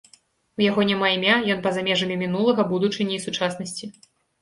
[0.59, 3.97] У яго няма імя, ён па-за межамі мінулага, будучыні і сучаснасці.